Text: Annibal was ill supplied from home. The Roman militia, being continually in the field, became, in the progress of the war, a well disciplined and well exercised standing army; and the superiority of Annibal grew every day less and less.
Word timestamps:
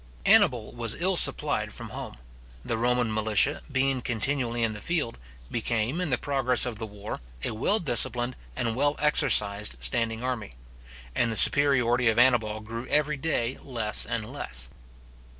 Annibal 0.25 0.73
was 0.73 0.95
ill 0.99 1.15
supplied 1.15 1.71
from 1.73 1.89
home. 1.89 2.17
The 2.65 2.75
Roman 2.75 3.13
militia, 3.13 3.61
being 3.71 4.01
continually 4.01 4.63
in 4.63 4.73
the 4.73 4.81
field, 4.81 5.19
became, 5.51 6.01
in 6.01 6.09
the 6.09 6.17
progress 6.17 6.65
of 6.65 6.79
the 6.79 6.87
war, 6.87 7.19
a 7.43 7.51
well 7.51 7.77
disciplined 7.77 8.35
and 8.55 8.75
well 8.75 8.95
exercised 8.97 9.77
standing 9.79 10.23
army; 10.23 10.53
and 11.13 11.31
the 11.31 11.35
superiority 11.35 12.07
of 12.07 12.17
Annibal 12.17 12.61
grew 12.61 12.87
every 12.87 13.15
day 13.15 13.59
less 13.61 14.07
and 14.07 14.33
less. 14.33 14.71